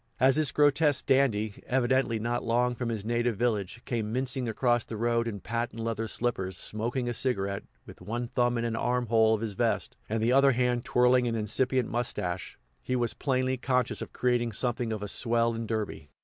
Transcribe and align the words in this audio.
As 0.19 0.35
this 0.35 0.51
grotesque 0.51 1.05
dandy, 1.05 1.61
evidently 1.67 2.17
not 2.17 2.43
long 2.43 2.73
from 2.73 2.89
his 2.89 3.05
native 3.05 3.37
village, 3.37 3.85
came 3.85 4.11
mincing 4.11 4.49
across 4.49 4.83
the 4.83 4.97
road 4.97 5.27
in 5.27 5.39
patent 5.41 5.79
leather 5.79 6.07
slippers, 6.07 6.57
smoking 6.57 7.07
a 7.07 7.13
cigarette, 7.13 7.65
with 7.85 8.01
one 8.01 8.27
thumb 8.29 8.57
in 8.57 8.65
an 8.65 8.75
arm 8.75 9.05
hole 9.09 9.35
of 9.35 9.41
his 9.41 9.53
vest, 9.53 9.95
and 10.09 10.23
the 10.23 10.33
other 10.33 10.53
hand 10.53 10.85
twirling 10.85 11.27
an 11.27 11.35
incipient 11.35 11.87
mustache, 11.87 12.57
he 12.81 12.95
was 12.95 13.13
plainly 13.13 13.57
conscious 13.57 14.01
of 14.01 14.11
creating 14.11 14.53
something 14.53 14.91
of 14.91 15.03
a 15.03 15.07
swell 15.07 15.53
in 15.53 15.67
Derby. 15.67 16.09